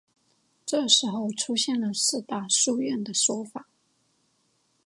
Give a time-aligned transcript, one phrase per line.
[0.65, 3.67] 这时候出现了四大书院的说法。